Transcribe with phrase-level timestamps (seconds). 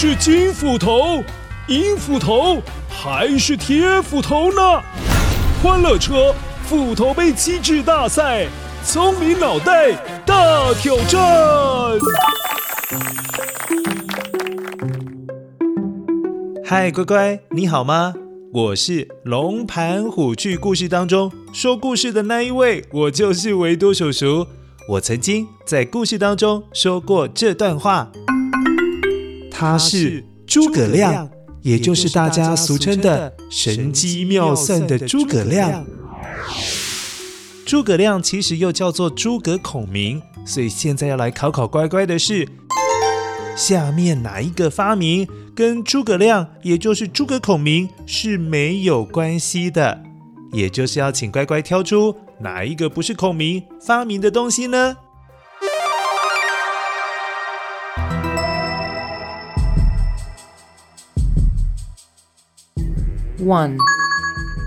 [0.00, 1.24] 是金斧头、
[1.66, 4.80] 银斧头还是铁斧头呢？
[5.60, 6.32] 欢乐车
[6.62, 8.46] 斧头杯机智大赛，
[8.84, 9.90] 聪明脑袋
[10.24, 11.20] 大挑战！
[16.64, 18.14] 嗨，乖乖，你好吗？
[18.52, 24.46] 我是龙盘虎踞故事当中说故事的那一位，我就是维多叔叔。
[24.90, 28.12] 我曾经在故事当中说过这段话，
[29.60, 31.28] 他是诸葛亮，
[31.62, 35.84] 也就是大家俗称的神机妙算的诸葛亮。
[37.66, 42.48] 诸葛亮其实又叫做诸葛孔明，所以现在要来考考乖乖的是，
[43.56, 50.04] 下面哪一个发明跟诸葛亮，也就是诸葛孔明是没有关系的？
[50.52, 52.14] 也就是要请乖乖挑出。
[52.38, 54.94] 哪一个不是孔明发明的东西呢
[63.40, 63.76] ？One，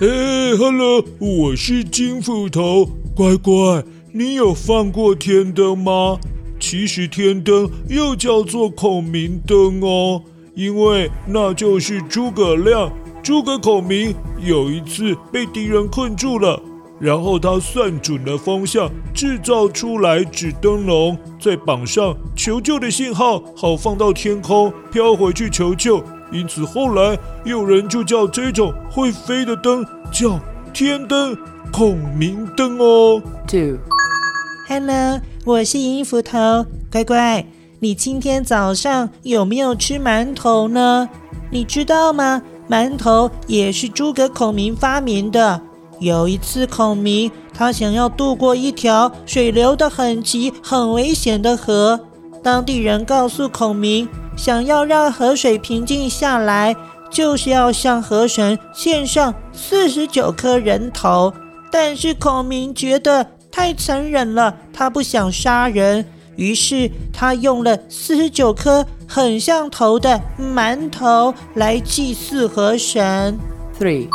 [0.00, 6.18] 嘿，Hello，我是金斧头，乖乖，你有放过天灯吗？
[6.58, 10.22] 其实天灯又叫做孔明灯哦，
[10.56, 16.60] 因为那就是诸葛亮、诸葛孔明有一次被敌人困住了。
[16.98, 26.02] 然后他算准了方向，制造出来纸灯笼，再绑上求救的信号，好放到天空飘回去求救。
[26.32, 30.40] 因此后来有人就叫这种会飞的灯叫
[30.72, 31.36] 天灯、
[31.72, 33.22] 孔明灯哦。
[33.46, 37.46] Two，Hello，我是银斧头，乖乖，
[37.78, 41.08] 你今天早上有没有吃馒头呢？
[41.50, 42.42] 你知道吗？
[42.68, 45.60] 馒头也是诸葛孔明发明的。
[46.00, 52.00] 有一次，孔明他想要渡过一条水流的很急、很危险的河。
[52.42, 56.76] 当地人告诉孔明，想要让河水平静下来，
[57.10, 61.32] 就是要向河神献上四十九颗人头。
[61.70, 66.06] 但是孔明觉得太残忍了，他不想杀人，
[66.36, 73.38] 于是他用了四十九颗很像头的馒头来祭祀河神。
[73.78, 74.08] Three。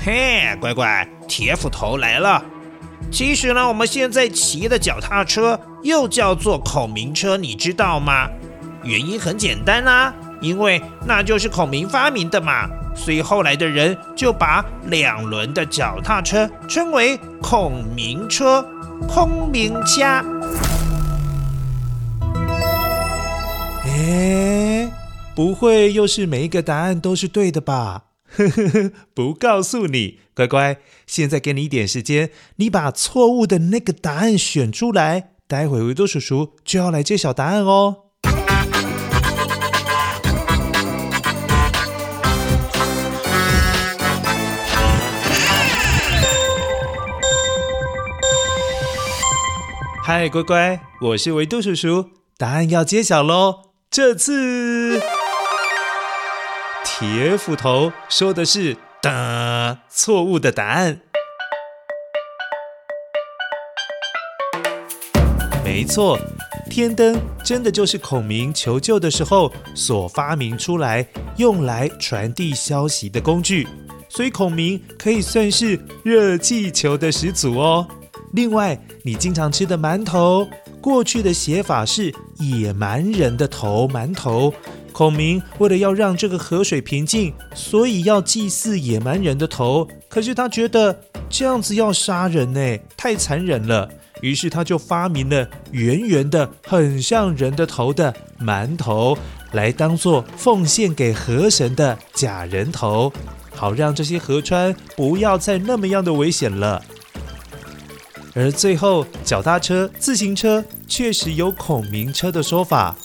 [0.00, 2.44] 嘿，乖乖，铁斧头来了。
[3.10, 8.28] 其实呢，我们现在骑的脚踏车又叫做孔明车，你知道吗？
[8.82, 12.68] 原因很简单啊，因为那就是孔明发明的嘛。
[12.94, 18.66] 所以后来的人就把两轮的脚踏车称为孔明车、
[19.06, 20.02] 孔明车。
[23.84, 24.90] 哎，
[25.36, 28.06] 不会又是每一个答案都是对的吧？
[28.30, 30.78] 呵呵呵，不告诉你，乖乖。
[31.06, 35.30] 现在给你一点时间，你把错误的那个答案选出来。
[35.46, 38.07] 待会维多叔叔就要来揭晓答案哦。
[50.10, 52.08] 嗨，乖乖，我是维度叔叔，
[52.38, 53.72] 答案要揭晓喽。
[53.90, 54.98] 这次。
[56.82, 61.02] 铁斧头说的是的错误的答案。
[65.62, 66.18] 没错，
[66.70, 73.68] 天灯真的就是孔明求救的时候所发明出来，用来传递消息的工具。
[74.08, 77.86] 所以孔明可以算是热气球的始祖哦。
[78.32, 80.46] 另外，你经常吃的馒头，
[80.80, 84.52] 过去的写法是野蛮人的头，馒头。
[84.92, 89.86] 孔明为了要让这个河水平静，所以要祭祀野蛮人的头。
[90.08, 90.98] 可是他觉得
[91.30, 93.88] 这样子要杀人呢，太残忍了。
[94.20, 99.16] 于是他就发明了圆圆的、很像人的头的馒头，
[99.52, 103.12] 来当做奉献给河神的假人头，
[103.54, 106.82] 好让这些河川不要再那么样的危险了。
[108.38, 112.96] 而最后，脚踏车、自行车确实有孔明车的说法，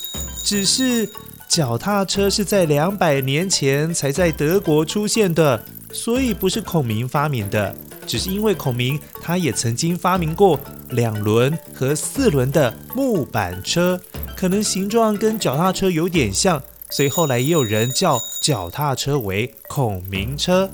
[0.46, 1.10] 只是。
[1.50, 7.76] 脚踏车是在两百年前才在德国出现的，所以不是孔明发明的。
[8.08, 10.60] 只是因为孔明他也曾经发明过
[10.90, 14.02] 两轮和四轮的木板车，
[14.36, 16.60] 可能形状跟脚踏车有点像，
[16.90, 20.68] 所以后来也有人叫脚踏车为孔明车。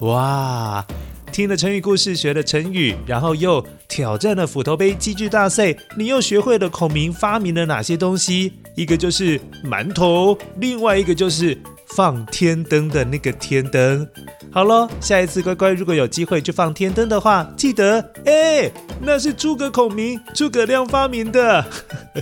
[0.00, 0.84] 哇！
[1.32, 8.52] 听了成语故事，学了成语，然后又挑战了斧头杯机智大赛，你又学会了孔明发明了哪些东西？
[8.76, 11.56] 一个就是馒头，另外一个就是
[11.96, 14.06] 放天灯的那个天灯。
[14.50, 18.70] 好了，下一次乖乖如果有机会去放天灯的话，记得哎，
[19.00, 21.64] 那是诸葛孔明、诸葛亮发明的，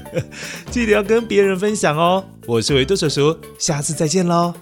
[0.70, 2.24] 记得要跟别人分享哦。
[2.46, 4.54] 我是维多叔叔，下次再见喽。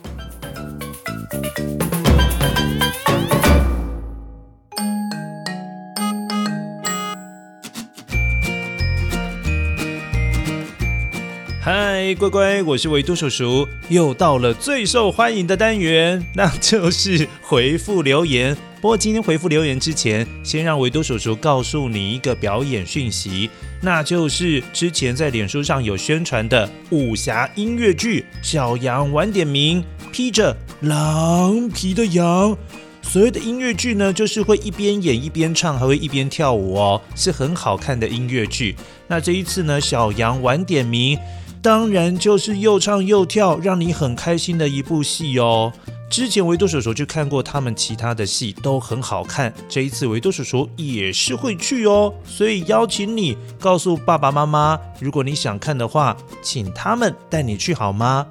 [11.64, 18.54] 嗨，乖乖，我是维多叔叔，又到了最受欢迎的单元，那就是回复留言。
[18.82, 23.48] 不过今天回复留言之前，先让维多叔叔告诉你一个表演讯息，
[23.80, 29.82] 那就是之前在脸书上有宣传的武侠音乐剧《小羊晚点名》，
[30.12, 32.54] 披着狼皮的羊。
[33.00, 38.76] 所谓的音乐剧呢，就是会一边演一边唱，还会一边跳舞哦，是很好看的音乐剧。
[39.08, 41.16] 那这一次呢，《小羊晚点名》。
[41.64, 45.72] 当然就是又唱又跳，让你很开心的一部戏哦。
[46.10, 49.50] 之前维多叔叔去看过他们其他的戏，都很好看。
[49.66, 58.26] 这一次维多叔叔也是会去哦，所以邀请你告诉爸爸妈妈，如果你想看的话，请他们带你去好吗？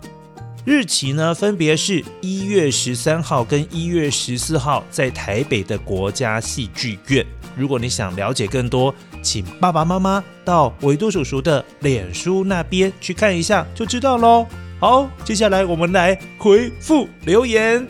[0.63, 7.25] 日期呢，分别是一月十三号跟一月十四号，在台北的国家戏剧院。
[7.55, 8.93] 如果你想了解更多，
[9.23, 14.45] 请爸爸妈妈到维多叔叔的脸书那边去看一下，就知道喽。
[14.79, 17.87] 好，接下来我们来回复留言。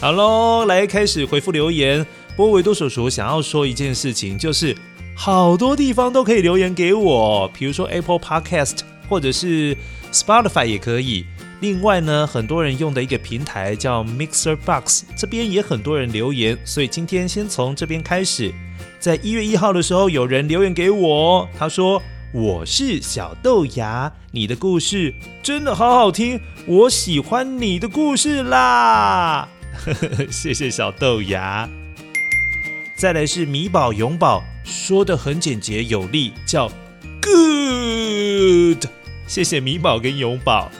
[0.00, 2.06] 好喽，来开始回复留言。
[2.36, 4.76] 不过维多叔叔想要说一件事情，就是
[5.16, 8.78] 好多地方都可以留言给我，比如说 Apple Podcast
[9.08, 9.76] 或者是
[10.12, 11.26] Spotify 也可以。
[11.60, 18.54] 另外呢，很多人用的一个平台叫 Mixer Box，这边也很多人留言，所以今天先从这边开始。
[18.98, 22.02] 在一月一号的时候，有人留言给我，他说
[22.34, 29.48] ：“我是小豆芽，你的故事真的好好听，我喜欢你的故事啦。
[30.30, 31.68] ”谢谢小豆芽。
[32.96, 36.68] 再来是米宝永宝，说的很简洁有力，叫
[37.22, 38.86] Good。
[39.28, 40.72] 谢谢米宝跟永宝。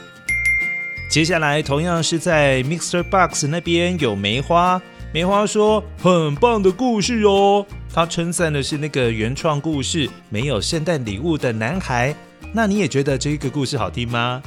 [1.09, 12.13] 接下来同样是在 Mixer Box 那边有梅花，梅花说很棒的故事哦，他称赞的是那个原创故事《没有圣诞礼物的男孩》，
[12.53, 14.39] 那你也觉得这个故事好听吗？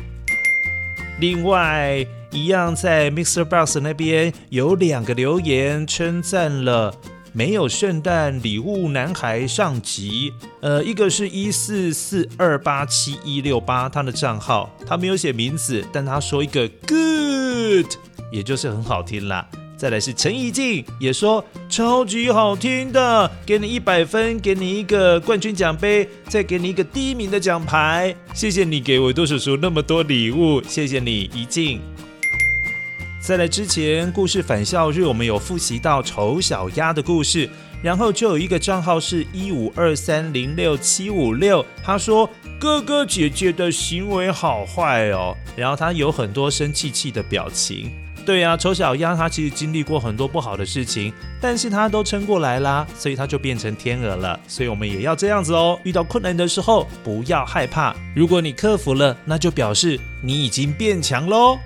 [1.18, 6.94] 另外一样在 Mixer Box 那边有两个留言称赞了。
[7.32, 17.90] 没有圣诞礼物男孩上集，呃，一个是一四四二八七一六八，他的账号他没有写名字，但他说一个 good，
[18.30, 19.48] 也就是很好听啦。
[19.82, 28.14] 再来是陈怡静，也说超级好听的，给你一百分，给你一个冠军奖杯，再给你一个第一名的奖牌。
[28.32, 31.80] 谢谢你给维多叔叔那么多礼物，谢谢你，怡静。
[33.20, 37.50] 再来之前，故事返校日，我们有复习到丑小鸭的故事，
[37.82, 42.30] 然后就有一个账号是一五二三零六七五六，他说
[42.60, 47.90] 哥哥姐姐的行为好坏哦，然后他有很多生气气的表情。
[48.24, 54.38] 对呀、啊，丑小鸭它其实经历过很多不好的事情，但是它都撑过来啦，所以它就变成天鹅了。
[54.46, 61.58] 所以我们也要这样子哦，遇到困难的时候不要害怕，如果你克服了，那就表示你已经变强喽。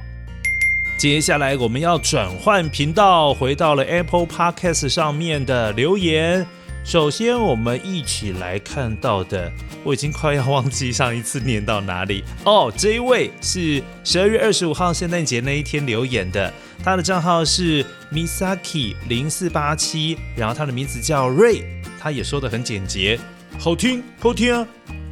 [0.99, 6.47] 接下来我们要转换频道，回到了 Apple Podcast 上面的留言。
[6.87, 9.50] 首先，我们一起来看到的，
[9.83, 12.73] 我已经快要忘记上一次念到哪里哦。
[12.77, 21.65] 这一位是十二月二十五号圣诞节那一天留言的，他的账号是 Misaki 零四八七，然后他的名字叫 Ray，
[21.99, 23.19] 他也说的很简洁，
[23.58, 24.65] 好听，好听啊，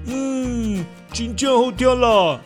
[0.06, 2.40] 嗯，真正好听啦。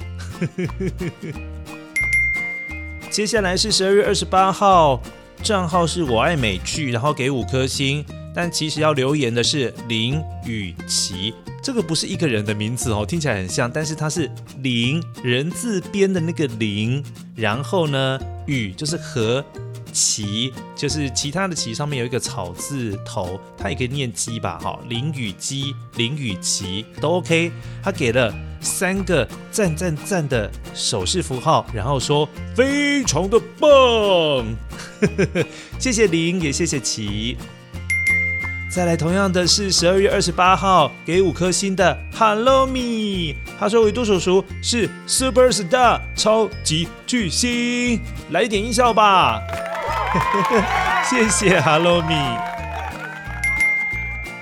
[3.13, 5.03] 接下来是十二月二十八号，
[5.43, 8.03] 账号是我爱美剧，然后给五颗星。
[8.35, 14.31] 但其实要留言的是林雨琪，这个不是一个人的名字哦，听起来很像，但是它是
[14.63, 17.03] 林人字边的那个林，
[17.35, 19.45] 然后呢雨就是和
[19.93, 24.59] 琪，就是其他的琪上面有一个草字头，它也可以念鸡吧？
[24.59, 27.51] 哈，林雨鸡、林雨琪都 OK。
[27.83, 28.35] 他给了。
[28.61, 34.45] 三个赞赞赞的手势符号，然后说非常的棒，
[35.79, 37.37] 谢谢林，也谢谢琪。
[38.71, 47.99] 再来，同样的是十二月二十八号给五颗星的 Hello Me，他说维多叔叔是 Super Star 超级巨星，
[48.31, 49.41] 来一点音效吧，
[51.09, 52.39] 谢谢 Hello Me。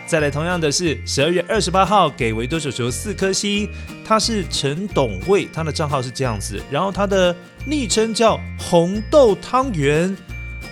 [0.07, 3.69] 再来，同样的是十二月二十八号给维多叔叔四颗星，
[4.05, 10.17] 他是陈董卫，他的账号是这样子，然后他的昵称叫红豆汤圆，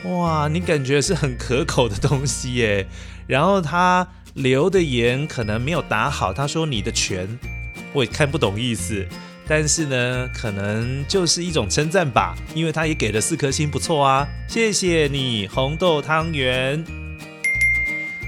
[0.05, 2.87] 哇，你感觉是很可口的东西耶。
[3.26, 7.28] 然后他留的言可能没有打好，他说你的拳，
[7.93, 9.07] 我也看不懂意思。
[9.47, 16.83] 但是呢，可能就是一种称赞吧，因为他也给了四颗星，不错啊，谢谢你，红豆汤圆。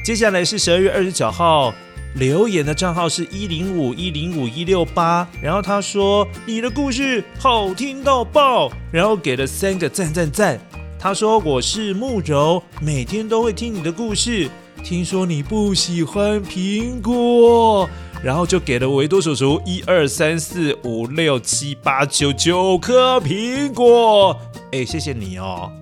[0.04, 1.72] 接下来是十二月二十九号
[2.14, 10.60] 留言的账号是一零五一零五一六八，然后他说你的故事好听到爆，然后给了三个赞赞赞。
[10.98, 14.50] 他说我是慕柔，每天都会听你的故事，
[14.88, 17.90] 听说你不喜欢苹果。
[18.22, 24.38] 然后就给了维多叔叔一二三四五六七八九九颗苹果，
[24.70, 25.72] 哎，谢谢你哦，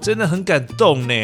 [0.00, 1.14] 真的很感动呢。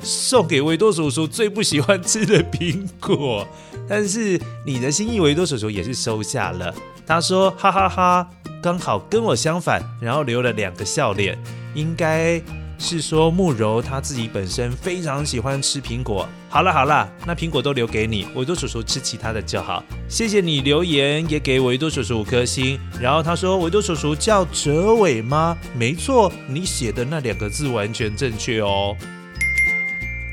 [0.00, 3.46] 送给维多叔叔最不喜欢吃的苹果，
[3.86, 6.74] 但是你的心意维多叔叔也是收下了。
[7.06, 8.30] 他说哈哈哈哈，
[8.62, 11.38] 刚好跟我相反，然后留了两个笑脸，
[11.74, 12.40] 应该。
[12.78, 16.28] 是说慕柔他自己本身非常喜欢吃苹果。
[16.48, 19.82] 好了好了，那苹果都留给你，维多叔叔吃其他的就好。
[20.08, 22.78] 谢谢你留言，也给维多叔叔五颗星。
[23.00, 25.56] 然后他说维多叔叔叫哲伟吗？
[25.74, 28.96] 没错，你写的那两个字完全正确哦。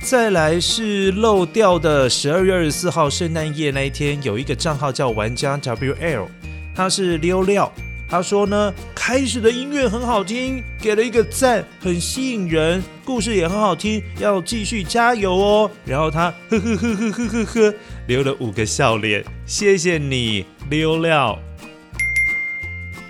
[0.05, 6.27] 再来是漏掉的十二月二十四号圣诞夜那一天，有一个账号叫玩家 WL，
[6.75, 7.71] 他是溜料。
[8.13, 15.71] 他说呢，开始的音乐很好听，给了一个赞，很吸引人，故事也很好听，要继续加油哦。
[15.83, 17.73] 然后他呵呵呵呵呵呵呵，
[18.05, 21.39] 留了五个笑脸，谢谢你，溜料。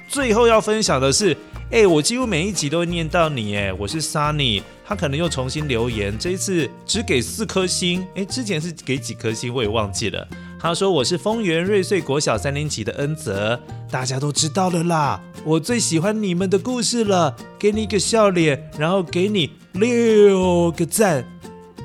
[0.08, 1.36] 最后要分享的是，
[1.70, 4.64] 哎，我几乎每一集都会念到你，哎，我是 Sunny。
[4.86, 8.08] 他可能又重新留言，这一次只给四颗星。
[8.16, 10.26] 诶，之前是给几颗星，我也忘记了。
[10.64, 13.60] 他说我是丰原瑞穗国小三年级的恩泽，
[13.92, 15.22] 大家都知道了啦。
[15.44, 21.26] 我最喜欢你们的故事了，给你一个笑脸，然后给你六个赞。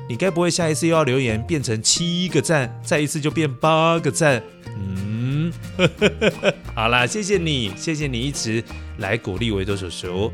[0.07, 4.41] 你该不会下一次又要留言变成七个赞，再一次就变八个赞？
[4.77, 5.51] 嗯，
[6.73, 8.63] 好啦，谢谢你，谢谢你一直
[8.99, 10.31] 来鼓励维多叔叔。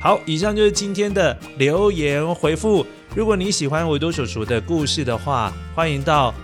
[0.00, 2.84] 好，以上就是今天的留言回复。
[3.14, 6.34] 如果你喜欢维多叔叔的故事的话，欢迎到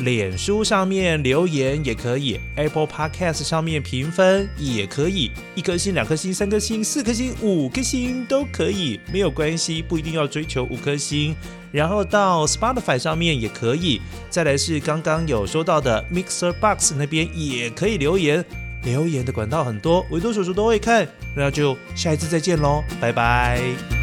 [0.00, 11.34] 脸书上面留言，也可以 Apple Podcast 上面评分，也可以一颗星、两颗星、三颗星、四颗星、五颗星都可以，没有关系，不一定要追求五颗星。
[11.72, 18.44] 然后到 Spotify 上面也可以，再来是刚刚有说到的 Mixer Box 那边也可以留言。
[18.82, 23.99] 留言的管道很多，维多叔叔都会看，那就下一次再见喽，拜拜。